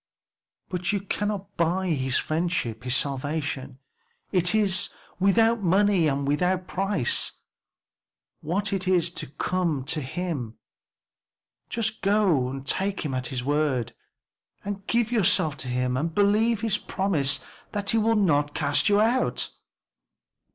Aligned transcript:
"But 0.67 0.91
you 0.91 1.01
cannot 1.01 1.57
buy 1.57 1.89
his 1.89 2.17
friendship 2.17 2.85
his 2.85 2.95
salvation; 2.95 3.77
it 4.31 4.55
is 4.55 4.89
'without 5.19 5.61
money 5.61 6.07
and 6.07 6.27
without 6.27 6.67
price.' 6.67 7.33
What 8.39 8.73
is 8.73 9.09
it 9.11 9.15
to 9.17 9.27
come 9.27 9.83
to 9.83 10.01
him? 10.01 10.57
Just 11.69 12.01
to 12.01 12.63
take 12.65 13.01
him 13.05 13.13
at 13.13 13.27
his 13.27 13.43
word, 13.43 13.93
give 14.87 15.11
yourself 15.11 15.55
to 15.57 15.67
him 15.67 15.95
and 15.95 16.15
believe 16.15 16.61
his 16.61 16.79
promise 16.79 17.39
that 17.71 17.91
he 17.91 17.99
will 17.99 18.15
not 18.15 18.55
cast 18.55 18.89
you 18.89 18.99
out." 18.99 19.51